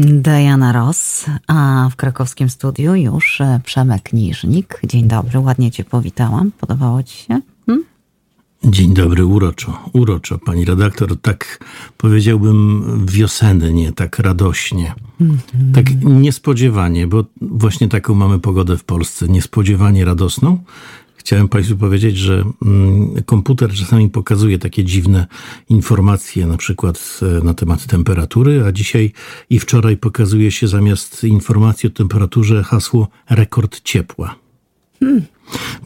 [0.00, 4.80] Diana Ross, a w krakowskim studiu już e, Przemek Niżnik.
[4.84, 6.50] Dzień dobry, ładnie cię powitałam.
[6.60, 7.40] Podobało ci się?
[7.66, 7.84] Hmm?
[8.64, 11.20] Dzień dobry, uroczo, uroczo, pani redaktor.
[11.22, 11.64] Tak
[11.96, 14.94] powiedziałbym wiosennie, tak radośnie.
[15.20, 15.36] -hmm.
[15.74, 19.28] Tak niespodziewanie, bo właśnie taką mamy pogodę w Polsce.
[19.28, 20.58] Niespodziewanie radosną
[21.20, 25.26] Chciałem Państwu powiedzieć, że mm, komputer czasami pokazuje takie dziwne
[25.68, 29.12] informacje, na przykład na temat temperatury, a dzisiaj
[29.50, 34.34] i wczoraj pokazuje się zamiast informacji o temperaturze hasło rekord ciepła.
[35.00, 35.22] Hmm.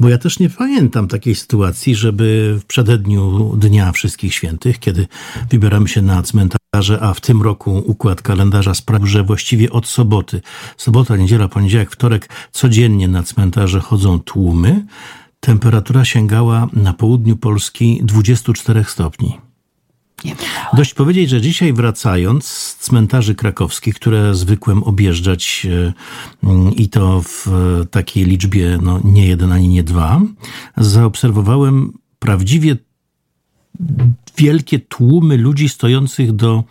[0.01, 5.06] Bo ja też nie pamiętam takiej sytuacji, żeby w przededniu Dnia Wszystkich Świętych, kiedy
[5.51, 10.41] wybieramy się na cmentarze, a w tym roku układ kalendarza sprawił, że właściwie od soboty,
[10.77, 14.84] sobota, niedziela, poniedziałek, wtorek, codziennie na cmentarze chodzą tłumy,
[15.45, 19.39] temperatura sięgała na południu Polski 24 stopni.
[20.77, 25.93] Dość powiedzieć, że dzisiaj wracając z cmentarzy krakowskich, które zwykłem objeżdżać e,
[26.48, 27.47] mm, i to w
[27.91, 30.20] takiej liczbie no, nie jeden ani nie dwa,
[30.77, 32.77] zaobserwowałem prawdziwie
[34.36, 36.64] wielkie tłumy ludzi stojących do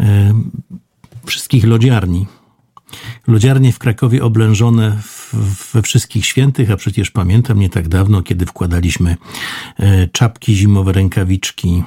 [0.00, 0.34] e,
[1.26, 2.26] wszystkich lodziarni
[3.26, 4.98] Lodziarnie w Krakowie oblężone
[5.72, 9.16] we wszystkich świętych, a przecież pamiętam nie tak dawno, kiedy wkładaliśmy
[9.78, 11.82] e, czapki zimowe, rękawiczki,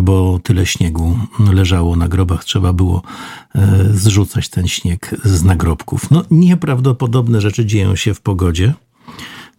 [0.00, 1.18] bo tyle śniegu
[1.52, 3.02] leżało na grobach, trzeba było
[3.54, 6.10] e, zrzucać ten śnieg z nagrobków.
[6.10, 8.74] No, nieprawdopodobne rzeczy dzieją się w pogodzie.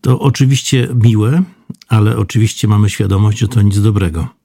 [0.02, 1.44] To oczywiście miłe,
[1.88, 4.39] ale oczywiście mamy świadomość, że to nic dobrego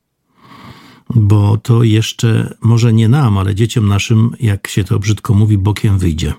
[1.15, 5.99] bo to jeszcze może nie nam, ale dzieciom naszym, jak się to brzydko mówi, bokiem
[5.99, 6.35] wyjdzie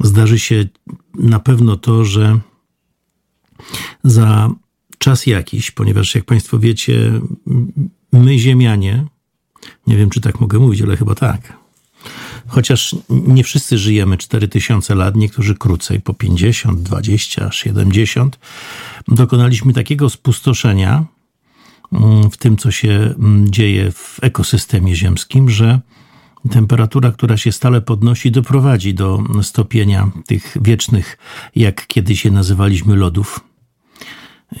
[0.00, 0.64] zdarzy się
[1.14, 2.38] na pewno to, że
[4.04, 4.50] za
[4.98, 7.20] czas jakiś, ponieważ jak Państwo wiecie,
[8.12, 9.06] my Ziemianie,
[9.86, 11.62] nie wiem czy tak mogę mówić, ale chyba tak.
[12.46, 18.38] Chociaż nie wszyscy żyjemy 4000 lat, niektórzy krócej, po 50, 20, 70.
[19.08, 21.04] Dokonaliśmy takiego spustoszenia
[21.92, 25.80] mm, w tym, co się mm, dzieje w ekosystemie ziemskim, że
[26.50, 31.18] temperatura, która się stale podnosi, doprowadzi do stopienia tych wiecznych,
[31.56, 33.40] jak kiedyś je nazywaliśmy, lodów.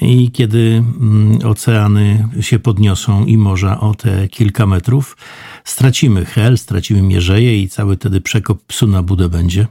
[0.00, 5.16] I kiedy mm, oceany się podniosą i morza o te kilka metrów,
[5.64, 9.66] stracimy hel, stracimy mierzeje i cały wtedy przekop psu na budę będzie,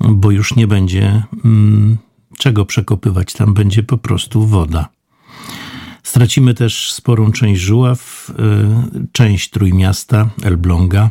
[0.00, 1.98] bo już nie będzie mm,
[2.38, 4.88] czego przekopywać, tam będzie po prostu woda.
[6.02, 11.10] Stracimy też sporą część Żuław, y, część Trójmiasta, Elbląga,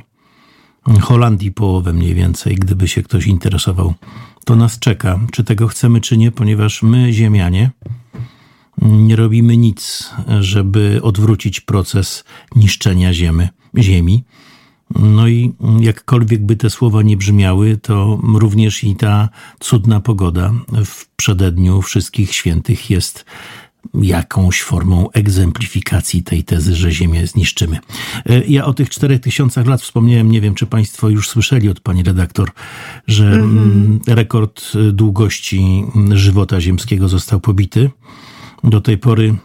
[1.02, 3.94] Holandii połowę mniej więcej, gdyby się ktoś interesował.
[4.46, 7.72] To nas czeka, czy tego chcemy, czy nie, ponieważ my, Ziemianie,
[8.82, 10.10] nie robimy nic,
[10.40, 12.24] żeby odwrócić proces
[12.56, 13.48] niszczenia ziemi.
[13.78, 14.24] ziemi.
[15.00, 19.30] No i jakkolwiek by te słowa nie brzmiały, to również i ta
[19.60, 20.54] cudna pogoda
[20.86, 23.26] w przededniu wszystkich świętych jest
[23.94, 27.80] jakąś formą egzemplifikacji tej tezy, że Ziemię zniszczymy.
[28.26, 31.80] E, ja o tych czterech tysiącach lat wspomniałem, nie wiem, czy Państwo już słyszeli od
[31.80, 32.52] Pani redaktor,
[33.08, 34.14] że mm -hmm.
[34.14, 37.90] rekord długości żywota ziemskiego został pobity.
[38.64, 39.36] Do tej pory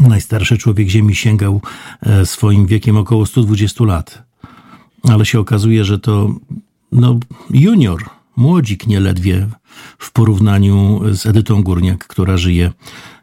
[0.00, 1.60] najstarszy człowiek Ziemi sięgał
[2.02, 4.22] e, swoim wiekiem około 120 lat.
[5.02, 6.34] Ale się okazuje, że to
[6.92, 8.04] no, junior,
[8.36, 9.48] młodzik nieledwie
[9.98, 13.19] w porównaniu z Edytą Górniak, która żyje E,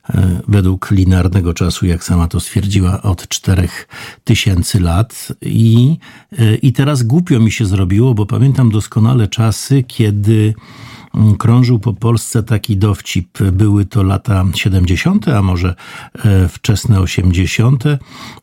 [0.48, 5.28] według linearnego czasu, jak sama to stwierdziła, od 4000 lat.
[5.42, 5.98] I,
[6.40, 10.54] e, I teraz głupio mi się zrobiło, bo pamiętam doskonale czasy, kiedy
[11.16, 13.38] mm, krążył po Polsce taki dowcip.
[13.52, 15.76] Były to lata 70., a może
[16.26, 17.84] e, wczesne 80.,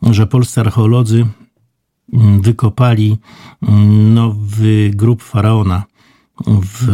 [0.02, 1.26] że polscy archeolodzy
[2.12, 3.18] mm, wykopali
[3.62, 5.82] mm, nowy grób faraona
[6.46, 6.88] w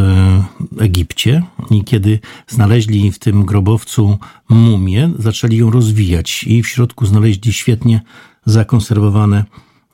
[0.78, 2.18] Egipcie i kiedy
[2.48, 4.18] znaleźli w tym grobowcu
[4.48, 8.00] mumię, zaczęli ją rozwijać i w środku znaleźli świetnie
[8.46, 9.44] zakonserwowane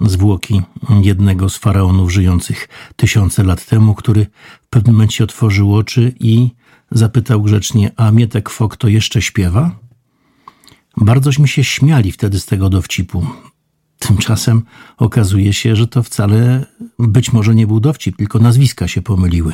[0.00, 0.62] zwłoki
[1.02, 4.26] jednego z faraonów żyjących tysiące lat temu, który
[4.62, 6.50] w pewnym momencie otworzył oczy i
[6.90, 9.78] zapytał grzecznie, a Mietek Fok to jeszcze śpiewa?
[10.96, 13.26] Bardzośmy się śmiali wtedy z tego dowcipu.
[13.98, 14.62] Tymczasem
[14.96, 16.66] okazuje się, że to wcale
[16.98, 19.52] być może nie był dowcip, tylko nazwiska się pomyliły.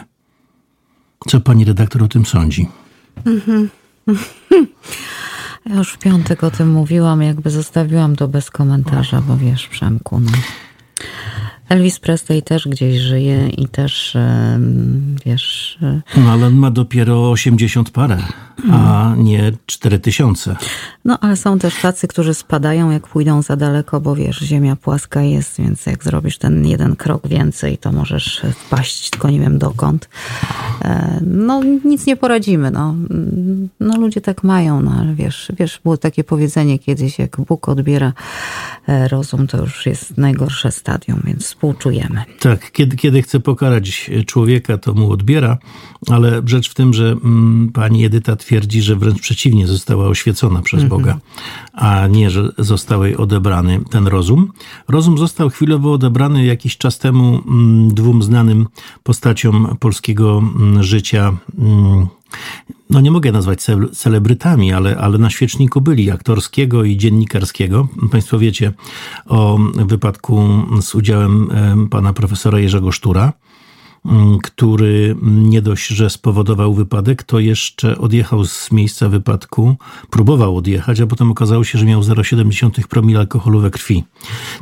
[1.28, 2.68] Co pani redaktor o tym sądzi?
[5.66, 10.20] Ja już w piątek o tym mówiłam, jakby zostawiłam to bez komentarza, bo wiesz, Przemku,
[10.20, 10.30] no.
[11.72, 14.16] Elvis Presley też gdzieś żyje i też,
[15.26, 15.78] wiesz...
[16.16, 18.18] No ale on ma dopiero 80 parę,
[18.72, 20.56] a nie 4000.
[21.04, 25.22] No ale są też tacy, którzy spadają, jak pójdą za daleko, bo wiesz, ziemia płaska
[25.22, 30.08] jest, więc jak zrobisz ten jeden krok więcej, to możesz wpaść, tylko nie wiem dokąd.
[30.84, 32.94] E, no nic nie poradzimy, no.
[33.80, 38.08] No ludzie tak mają, no ale wiesz, wiesz, było takie powiedzenie kiedyś, jak Bóg odbiera
[38.08, 38.12] e,
[38.86, 42.24] rozum, to już jest najgorsze stadium, więc współczujemy.
[42.40, 45.58] Tak, kiedy, kiedy chce pokarać człowieka, to mu odbiera,
[46.10, 50.84] ale rzecz w tym, że mm, pani Edyta twierdzi, że wręcz przeciwnie, została oświecona przez
[50.84, 51.68] Boga, mm -hmm.
[51.72, 54.52] a nie, że został jej odebrany ten rozum.
[54.88, 58.66] Rozum został chwilowo odebrany jakiś czas temu mm, dwóm znanym
[59.02, 61.32] postaciom polskiego mm, życia
[62.90, 63.62] no nie mogę nazwać
[63.94, 67.88] celebrytami, ale, ale na świeczniku byli aktorskiego i dziennikarskiego.
[68.10, 68.72] Państwo wiecie
[69.26, 70.48] o wypadku
[70.80, 71.48] z udziałem
[71.90, 73.32] pana profesora Jerzego Sztura.
[74.06, 79.76] Mm, który nie dość, że spowodował wypadek, to jeszcze odjechał z miejsca wypadku,
[80.10, 84.04] próbował odjechać, a potem okazało się, że miał 0,7 promil alkoholu we krwi.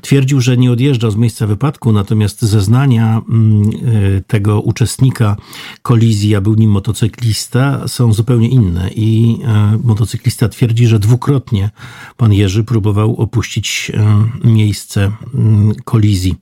[0.01, 5.37] Twierdził, że nie odjeżdżał z miejsca wypadku, natomiast zeznania mm, e, tego uczestnika
[5.83, 11.71] kolizji, a był nim motocyklista, są zupełnie inne i e, motocyklista twierdzi, że dwukrotnie
[12.17, 16.35] pan Jerzy próbował opuścić e, miejsce mm, kolizji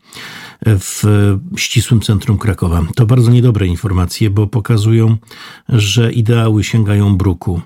[0.66, 1.04] w
[1.56, 2.87] ścisłym centrum Krakowa.
[2.94, 5.16] To bardzo niedobre informacje, bo pokazują,
[5.68, 7.60] że ideały sięgają bruku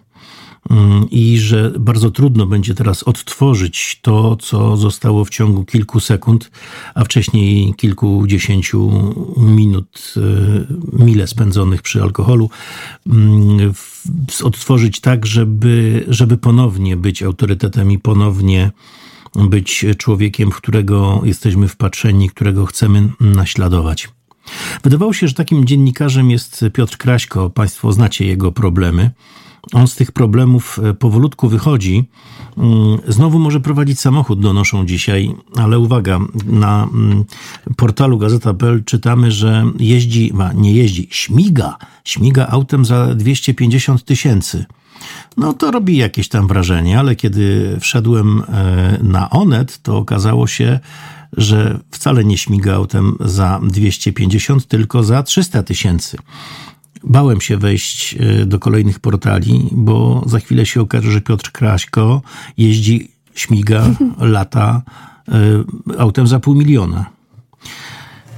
[0.70, 6.50] mm, i że bardzo trudno będzie teraz odtworzyć to, co zostało w ciągu kilku sekund,
[6.94, 8.90] a wcześniej kilkudziesięciu
[9.36, 12.50] minut, e, mile spędzonych przy alkoholu,
[13.06, 13.72] mm,
[14.42, 18.70] odtworzyć tak, żeby, żeby ponownie być autorytetem i ponownie
[19.34, 24.08] być człowiekiem, w którego jesteśmy wpatrzeni, którego chcemy naśladować.
[24.82, 27.50] Wydawało się, że takim dziennikarzem jest Piotr Kraśko.
[27.50, 29.10] Państwo znacie jego problemy.
[29.72, 32.08] On z tych problemów e, powolutku wychodzi.
[32.56, 37.24] Mm, znowu może prowadzić samochód, donoszą dzisiaj, ale uwaga, na mm,
[37.76, 44.64] portalu gazeta.pl czytamy, że jeździ, nie jeździ, śmiga, śmiga autem za 250 tysięcy.
[45.36, 50.80] No to robi jakieś tam wrażenie, ale kiedy wszedłem e, na Onet, to okazało się,
[51.36, 56.18] że wcale nie śmiga autem za 250, tylko za 300 tysięcy.
[57.04, 62.22] Bałem się wejść e, do kolejnych portali, bo za chwilę się okaże, że Piotr Kraśko
[62.58, 63.86] jeździ, śmiga,
[64.18, 64.82] lata
[65.28, 65.64] e,
[65.98, 67.06] autem za pół miliona.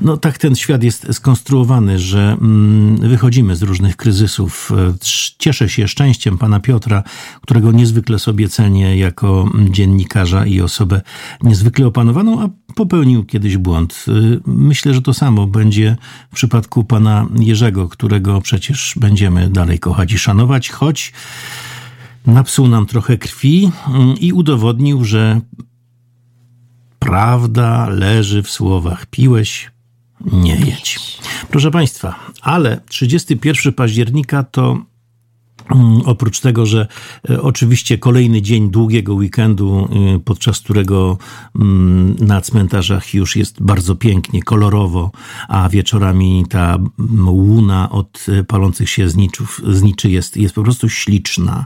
[0.04, 4.72] No tak ten świat jest skonstruowany, że mm, wychodzimy z różnych kryzysów.
[4.72, 4.94] E,
[5.38, 7.02] cieszę się szczęściem pana Piotra,
[7.40, 11.00] którego niezwykle sobie cenię jako dziennikarza i osobę
[11.42, 14.04] niezwykle opanowaną, a popełnił kiedyś błąd.
[14.08, 14.12] E,
[14.46, 15.96] myślę, że to samo będzie
[16.32, 21.12] w przypadku pana Jerzego, którego przecież będziemy dalej kochać i szanować, choć
[22.26, 25.40] napsuł nam trochę krwi mm, i udowodnił, że
[26.98, 29.73] prawda leży w słowach piłeś,
[30.32, 31.18] nie jedź.
[31.50, 34.78] Proszę Państwa, ale 31 października to
[36.04, 36.86] Oprócz tego, że
[37.30, 41.18] e, oczywiście kolejny dzień długiego weekendu, e, podczas którego
[41.56, 45.10] mm, na cmentarzach już jest bardzo pięknie, kolorowo,
[45.48, 50.88] a wieczorami ta mm, łuna od e, palących się zniczów, zniczy jest, jest po prostu
[50.88, 51.64] śliczna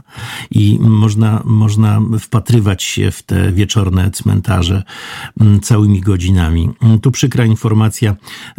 [0.51, 4.83] i można, można wpatrywać się w te wieczorne cmentarze
[5.61, 6.69] całymi godzinami.
[7.01, 8.15] Tu przykra informacja,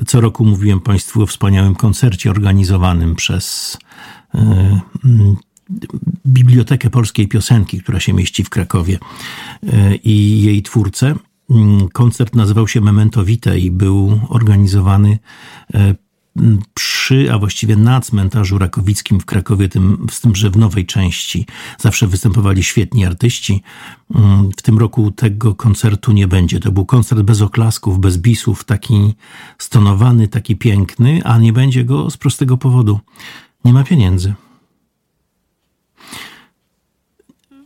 [0.07, 3.79] co roku mówiłem Państwu o wspaniałym koncercie organizowanym przez
[6.27, 8.99] Bibliotekę Polskiej Piosenki, która się mieści w Krakowie
[9.63, 11.15] e, i jej twórcę.
[11.51, 15.19] Mm, koncert nazywał się Memento Vitae i był organizowany
[15.75, 15.95] e,
[16.75, 21.47] przy, a właściwie na cmentarzu rakowickim w Krakowie, tym, z tym, że w nowej części
[21.79, 23.63] zawsze występowali świetni artyści.
[24.15, 26.61] Mm, w tym roku tego koncertu nie będzie.
[26.61, 29.15] To był koncert bez oklasków, bez bisów, taki
[29.59, 33.01] stonowany, taki piękny, a nie będzie go z prostego powodu.
[33.65, 34.35] Nie ma pieniędzy.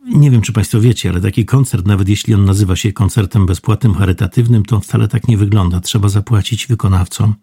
[0.05, 3.95] Nie wiem, czy Państwo wiecie, ale taki koncert, nawet jeśli on nazywa się koncertem bezpłatnym,
[3.95, 5.81] charytatywnym, to wcale tak nie wygląda.
[5.81, 7.35] Trzeba zapłacić wykonawcom,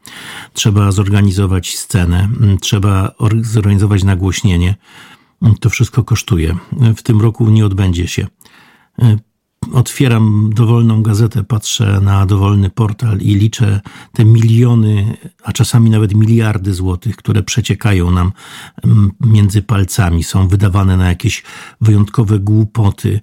[0.54, 2.30] trzeba zorganizować scenę,
[2.62, 4.76] trzeba zorganizować nagłośnienie.
[5.60, 6.58] To wszystko kosztuje.
[6.96, 8.28] W tym roku nie odbędzie się.
[9.74, 13.82] Otwieram dowolną gazetę, patrzę na dowolny portal i liczę
[14.14, 18.32] te miliony, a czasami nawet miliardy złotych, które przeciekają nam
[18.84, 21.44] mm, między palcami, są wydawane na jakieś
[21.82, 23.20] wyjątkowe głupoty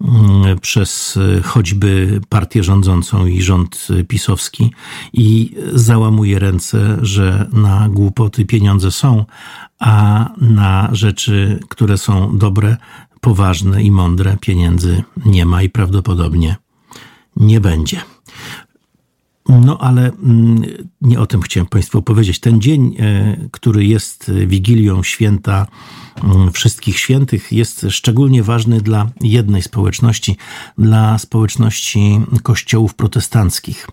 [0.00, 4.72] mm, przez e, choćby partię rządzącą i rząd pisowski
[5.12, 9.24] i załamuję ręce, że na głupoty pieniądze są,
[9.78, 12.76] a na rzeczy, które są dobre,
[13.20, 16.56] poważne i mądre pieniędzy nie ma i prawdopodobnie
[17.36, 18.00] nie będzie.
[19.48, 20.62] No ale mm,
[21.00, 22.40] nie o tym chciałem Państwu opowiedzieć.
[22.40, 25.66] Ten dzień, e, który jest Wigilią Święta
[26.24, 30.36] mm, Wszystkich Świętych, jest szczególnie ważny dla jednej społeczności,
[30.78, 33.88] dla społeczności kościołów protestanckich.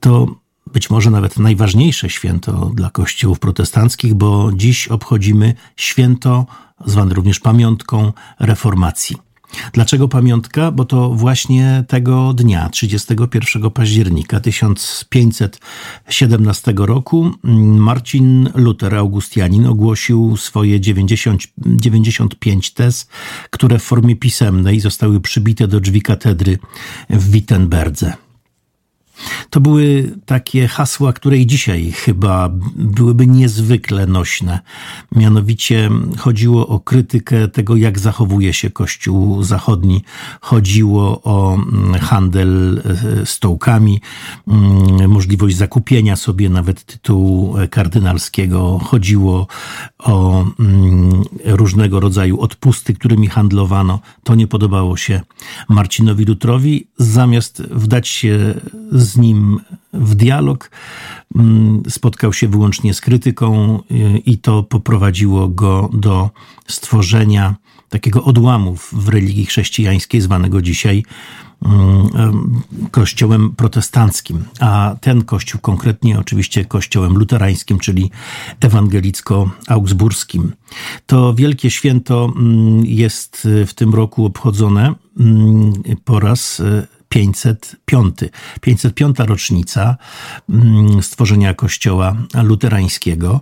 [0.00, 0.34] To
[0.72, 6.46] być może nawet najważniejsze święto dla kościołów protestanckich, bo dziś obchodzimy święto
[6.86, 9.16] zwane również pamiątką reformacji.
[9.72, 10.72] Dlaczego pamiątka?
[10.72, 17.30] Bo to właśnie tego dnia, 31 października 1517 roku,
[17.78, 23.08] Marcin Luther Augustianin ogłosił swoje 90, 95 tez,
[23.50, 26.58] które w formie pisemnej zostały przybite do drzwi katedry
[27.10, 28.29] w Wittenberdze.
[29.50, 34.60] To były takie hasła, które i dzisiaj chyba byłyby niezwykle nośne.
[35.16, 40.04] Mianowicie chodziło o krytykę tego, jak zachowuje się Kościół Zachodni,
[40.40, 42.82] chodziło o mm, handel
[43.22, 44.00] e, stołkami,
[44.48, 49.46] mm, możliwość zakupienia sobie nawet tytułu kardynalskiego, chodziło
[49.98, 54.00] o mm, różnego rodzaju odpusty, którymi handlowano.
[54.24, 55.20] To nie podobało się
[55.68, 56.86] Marcinowi Lutrowi.
[56.98, 58.54] Zamiast wdać się
[58.92, 59.60] z z nim
[59.92, 60.70] w dialog,
[61.34, 66.30] mm, spotkał się wyłącznie z krytyką y, i to poprowadziło go do
[66.68, 67.54] stworzenia
[67.88, 71.04] takiego odłamu w religii chrześcijańskiej, zwanego dzisiaj
[71.64, 72.08] mm,
[72.90, 78.10] kościołem protestanckim, a ten kościół konkretnie oczywiście kościołem luterańskim, czyli
[78.60, 80.48] ewangelicko-augsburskim.
[81.06, 84.94] To wielkie święto mm, jest w tym roku obchodzone
[86.04, 88.14] po raz y, 505.
[88.60, 89.18] 505.
[89.18, 89.96] rocznica
[90.48, 93.40] mm, stworzenia kościoła luterańskiego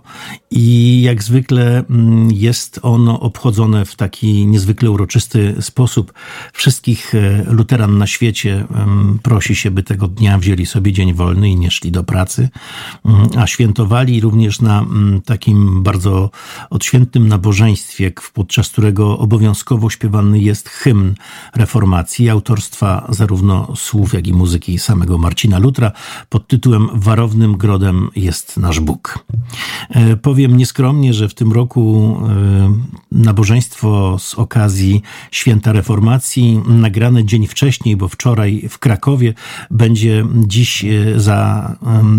[0.51, 6.13] i jak zwykle mm, jest ono obchodzone w taki niezwykle uroczysty sposób.
[6.53, 11.49] Wszystkich e, luteran na świecie mm, prosi się, by tego dnia wzięli sobie dzień wolny
[11.49, 12.49] i nie szli do pracy,
[13.37, 14.85] a świętowali również na
[15.25, 16.29] takim bardzo
[16.69, 21.15] odświętnym nabożeństwie, podczas którego obowiązkowo śpiewany jest hymn
[21.55, 25.91] reformacji autorstwa zarówno słów, jak i muzyki samego Marcina Lutra
[26.29, 29.25] pod tytułem Warownym Grodem jest nasz Bóg.
[29.89, 32.73] E, powiem nieskromnie, że w tym roku e,
[33.11, 35.01] nabożeństwo z okazji
[35.31, 39.33] Święta Reformacji, nagrane dzień wcześniej, bo wczoraj w Krakowie,
[39.71, 41.75] będzie dziś e, za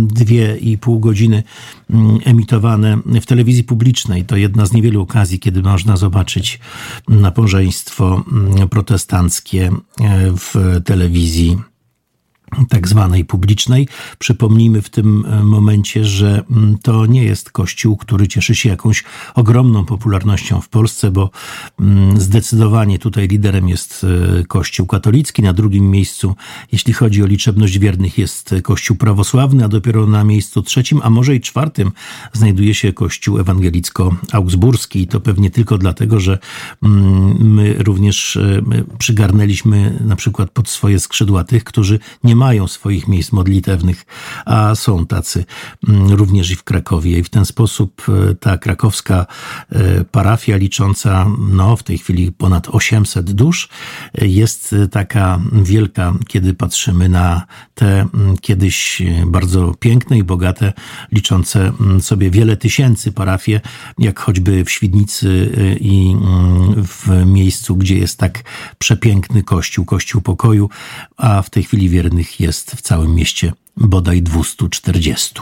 [0.06, 1.42] dwie i pół godziny
[1.90, 4.24] mm, emitowane w telewizji publicznej.
[4.24, 6.60] To jedna z niewielu okazji, kiedy można zobaczyć
[7.08, 9.70] nabożeństwo mm, protestanckie
[10.36, 11.69] w telewizji telewizji
[12.68, 13.88] tak zwanej publicznej.
[14.18, 19.04] Przypomnijmy w tym e, momencie, że mm, to nie jest kościół, który cieszy się jakąś
[19.34, 21.30] ogromną popularnością w Polsce, bo
[21.80, 24.06] mm, zdecydowanie tutaj liderem jest
[24.40, 26.36] e, kościół katolicki, na drugim miejscu,
[26.72, 31.34] jeśli chodzi o liczebność wiernych, jest kościół prawosławny, a dopiero na miejscu trzecim, a może
[31.34, 31.92] i czwartym
[32.32, 36.38] znajduje się kościół ewangelicko-augsburski i to pewnie tylko dlatego, że
[36.82, 38.62] mm, my również e,
[38.98, 44.06] przygarnęliśmy na przykład pod swoje skrzydła tych, którzy nie mają swoich miejsc modlitewnych,
[44.44, 45.44] a są tacy
[45.88, 47.18] mm, również i w Krakowie.
[47.18, 49.26] I w ten sposób e, ta krakowska
[49.72, 53.68] e, parafia licząca no, w tej chwili ponad 800 dusz
[54.14, 60.72] e, jest taka wielka, kiedy patrzymy na te mm, kiedyś bardzo piękne i bogate,
[61.12, 63.60] liczące mm, sobie wiele tysięcy parafie,
[63.98, 66.16] jak choćby w Świdnicy i
[66.76, 68.42] w miejscu, gdzie jest tak
[68.78, 70.70] przepiękny kościół, kościół pokoju,
[71.16, 75.34] a w tej chwili wiernych jest w całym mieście bodaj 240.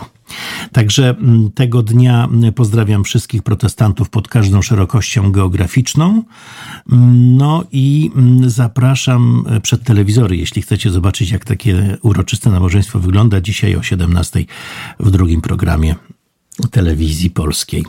[0.73, 6.23] Także mm, tego dnia mm, pozdrawiam wszystkich protestantów pod każdą szerokością geograficzną.
[6.93, 8.11] Mm, no i
[8.47, 14.45] zapraszam e, przed telewizory, jeśli chcecie zobaczyć, jak takie uroczyste nabożeństwo wygląda dzisiaj o 17
[15.01, 15.95] w drugim programie
[16.71, 17.85] telewizji polskiej.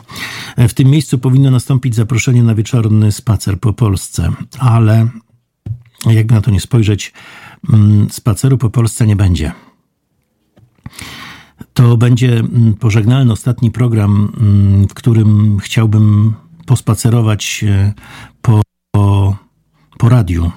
[0.56, 5.08] E, w tym miejscu powinno nastąpić zaproszenie na wieczorny spacer po Polsce, ale
[6.06, 7.12] jakby na to nie spojrzeć,
[8.10, 9.52] spaceru po Polsce nie będzie.
[11.74, 16.34] To będzie mm, pożegnalny ostatni program, mm, w którym chciałbym
[16.66, 17.92] pospacerować e,
[18.42, 19.36] po, po,
[19.98, 20.50] po radiu.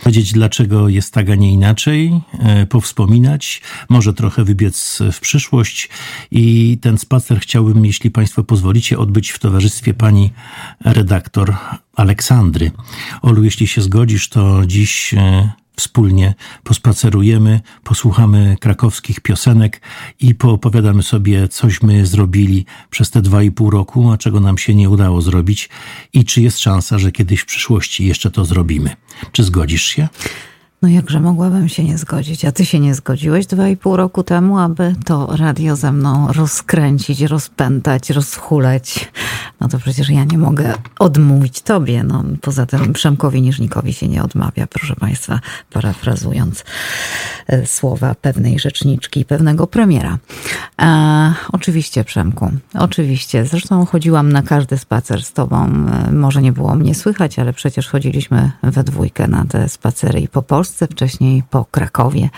[0.00, 5.88] powiedzieć, dlaczego jest tak, a nie inaczej, e, powspominać, może trochę wybiec w przyszłość
[6.30, 10.30] i ten spacer chciałbym, jeśli Państwo pozwolicie, odbyć w towarzystwie pani
[10.84, 11.56] redaktor
[11.96, 12.70] Aleksandry.
[13.22, 19.80] Olu, jeśli się zgodzisz, to dziś e, wspólnie pospacerujemy, posłuchamy krakowskich piosenek
[20.20, 24.74] i poopowiadamy sobie, cośmy zrobili przez te dwa i pół roku, a czego nam się
[24.74, 25.68] nie udało zrobić
[26.12, 28.96] i czy jest szansa, że kiedyś w przyszłości jeszcze to zrobimy.
[29.32, 30.08] Czy zgodzisz się?
[30.82, 34.22] No jakże mogłabym się nie zgodzić, a ty się nie zgodziłeś dwa i pół roku
[34.22, 39.12] temu, aby to radio ze mną rozkręcić, rozpętać, rozhuleć.
[39.62, 42.04] No to przecież ja nie mogę odmówić tobie.
[42.04, 45.40] No, poza tym Przemkowi Niżnikowi się nie odmawia, proszę państwa,
[45.72, 46.64] parafrazując
[47.46, 50.18] e, słowa pewnej rzeczniczki, pewnego premiera.
[50.76, 53.46] A, oczywiście, Przemku, oczywiście.
[53.46, 55.86] Zresztą chodziłam na każdy spacer z tobą.
[56.08, 60.28] E, może nie było mnie słychać, ale przecież chodziliśmy we dwójkę na te spacery i
[60.28, 62.30] po Polsce, wcześniej po Krakowie,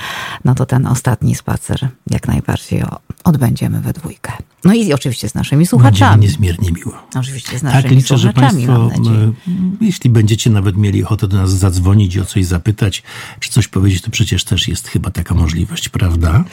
[0.44, 2.84] no to ten ostatni spacer jak najbardziej
[3.24, 4.32] odbędziemy we dwójkę.
[4.64, 6.10] No i oczywiście z naszymi słuchaczami.
[6.10, 6.92] Będzie niezmiernie miło.
[7.14, 9.32] Oczywiście z naszymi tak, liczę, słuchaczami, że Państwo, e,
[9.80, 13.02] jeśli będziecie nawet mieli ochotę do nas zadzwonić i o coś zapytać,
[13.40, 16.44] czy coś powiedzieć, to przecież też jest chyba taka możliwość, prawda?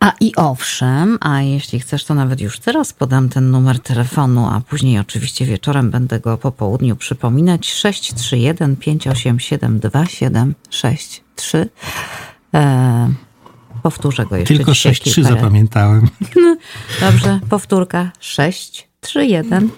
[0.00, 4.60] A i owszem, a jeśli chcesz, to nawet już teraz podam ten numer telefonu, a
[4.60, 7.72] później oczywiście wieczorem będę go po południu przypominać.
[7.72, 11.68] 631 587 2763.
[12.54, 13.25] E,
[13.82, 14.54] powtórzę go jeszcze.
[14.54, 16.08] Tylko 6-3 zapamiętałem.
[17.00, 19.70] Dobrze, powtórka 631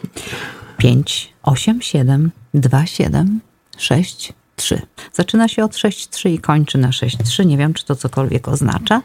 [0.79, 4.38] 587 2763.
[4.59, 4.83] 3.
[5.13, 7.47] Zaczyna się od 6-3 i kończy na 6-3.
[7.47, 9.03] Nie wiem, czy to cokolwiek oznacza,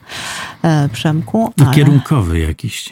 [0.63, 1.53] e, Przemku.
[1.62, 1.74] Ale...
[1.74, 2.89] Kierunkowy jakiś.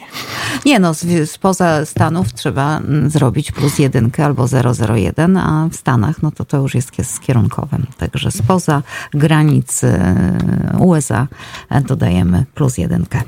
[0.66, 0.92] Nie no,
[1.26, 4.46] spoza Stanów trzeba mm, zrobić plus jedynkę albo
[4.94, 7.86] 001, a w Stanach no to to już jest z kierunkowym.
[7.98, 11.28] Także spoza granic e, USA
[11.70, 13.22] e, dodajemy plus jedynkę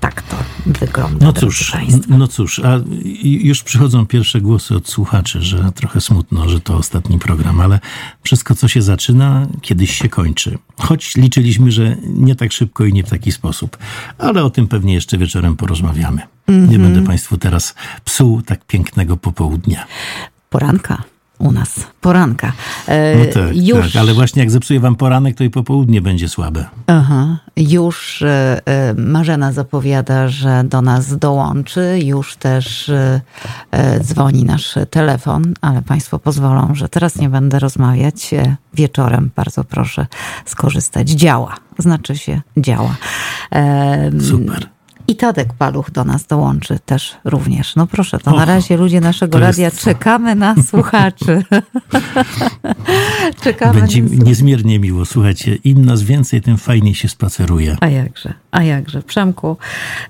[0.00, 0.36] tak to
[0.66, 1.26] wygląda.
[1.26, 1.72] No cóż,
[2.08, 2.80] no cóż, a
[3.24, 7.80] już przychodzą pierwsze głosy od słuchaczy, że trochę smutno, że to ostatni program, ale
[8.22, 10.58] wszystko, co się zaczyna, kiedyś się kończy.
[10.76, 13.78] Choć liczyliśmy, że nie tak szybko i nie w taki sposób,
[14.18, 16.22] ale o tym pewnie jeszcze wieczorem porozmawiamy.
[16.46, 16.70] Mm -hmm.
[16.70, 16.82] Nie mhm.
[16.82, 17.74] będę Państwu teraz
[18.04, 19.86] psuł tak pięknego popołudnia.
[20.50, 21.02] Poranka
[21.38, 22.52] u nas poranka.
[22.88, 23.92] E, no tak, już...
[23.92, 26.64] tak, ale właśnie jak zepsuję wam poranek, to i popołudnie będzie słabe.
[26.86, 32.90] Aha, już e, e, Marzena zapowiada, że do nas dołączy, już też
[34.00, 38.34] dzwoni nasz telefon, ale Państwo pozwolą, że teraz nie będę rozmawiać.
[38.74, 40.06] Wieczorem bardzo proszę
[40.44, 41.10] skorzystać.
[41.10, 42.96] Działa, znaczy się działa.
[44.28, 44.77] Super.
[45.08, 47.76] I Tadek Paluch do nas dołączy też również.
[47.76, 51.44] No proszę, to na razie ludzie naszego radia czekamy na słuchaczy.
[53.44, 54.24] czekamy Będzie na...
[54.24, 55.04] niezmiernie miło.
[55.04, 57.76] Słuchajcie, im nas więcej, tym fajniej się spaceruje.
[57.80, 59.02] A jakże, a jakże.
[59.02, 59.56] Przemku,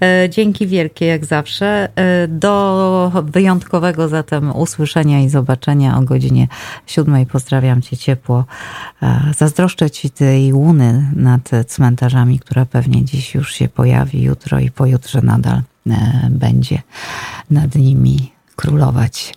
[0.02, 1.88] e, dzięki wielkie jak zawsze.
[1.96, 6.48] E, do wyjątkowego zatem usłyszenia i zobaczenia o godzinie
[6.87, 7.26] siódmej.
[7.26, 8.44] Pozdrawiam cię ciepło.
[9.02, 14.70] E, zazdroszczę ci tej łuny nad cmentarzami, która pewnie dziś już się pojawi, jutro i
[14.70, 16.83] po pojutrze nadal e, będzie
[17.51, 19.35] nad nimi królować.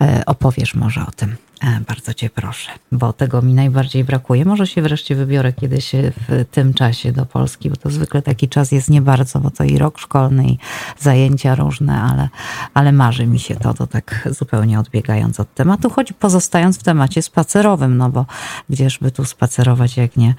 [0.00, 1.36] E, opowiesz może o tym.
[1.64, 4.44] E, bardzo Cię proszę, bo tego mi najbardziej brakuje.
[4.44, 5.92] Może się wreszcie wybiorę kiedyś
[6.28, 9.64] w tym czasie do Polski, bo to zwykle taki czas jest nie bardzo, bo to
[9.64, 10.58] i rok szkolny, i
[10.98, 12.28] zajęcia różne, ale,
[12.74, 17.22] ale marzy mi się to, to tak zupełnie odbiegając od tematu, choć pozostając w temacie
[17.22, 18.26] spacerowym, no bo
[18.70, 20.34] gdzieżby tu spacerować, jak nie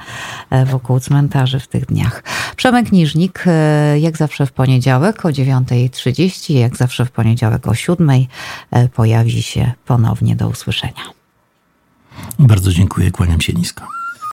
[0.49, 2.23] e, wokół cmentarzy w tych dniach.
[2.55, 8.87] Przemek Niżnik, e, jak zawsze w poniedziałek o 9.30, jak zawsze w poniedziałek o 7.00
[8.89, 11.14] pojawi się ponownie do usłyszenia.
[12.39, 13.87] Bardzo dziękuję, kłaniam się nisko.